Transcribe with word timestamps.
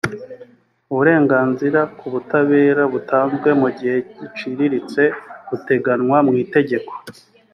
uburenganzira 0.91 1.79
ku 1.97 2.05
butabera 2.13 2.81
butanzwe 2.93 3.49
mu 3.61 3.69
gihe 3.77 3.97
giciriritse 4.19 5.03
buteganywa 5.49 6.17
mu 6.27 6.33
itegeko 6.43 6.91